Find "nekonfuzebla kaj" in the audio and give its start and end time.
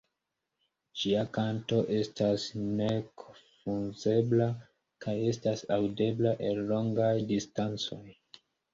2.81-5.17